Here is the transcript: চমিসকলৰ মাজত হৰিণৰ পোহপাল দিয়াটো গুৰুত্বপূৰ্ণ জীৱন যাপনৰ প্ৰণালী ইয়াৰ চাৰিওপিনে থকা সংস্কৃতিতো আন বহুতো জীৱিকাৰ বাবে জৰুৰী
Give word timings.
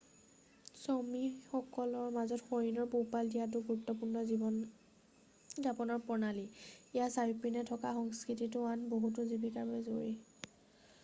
চমিসকলৰ 0.83 2.07
মাজত 2.15 2.47
হৰিণৰ 2.53 2.87
পোহপাল 2.93 3.29
দিয়াটো 3.35 3.61
গুৰুত্বপূৰ্ণ 3.67 4.23
জীৱন 4.31 4.57
যাপনৰ 5.67 6.01
প্ৰণালী 6.09 6.43
ইয়াৰ 6.47 7.15
চাৰিওপিনে 7.19 7.65
থকা 7.73 7.95
সংস্কৃতিতো 8.01 8.67
আন 8.73 8.89
বহুতো 8.97 9.29
জীৱিকাৰ 9.35 9.71
বাবে 9.73 9.87
জৰুৰী 9.93 10.19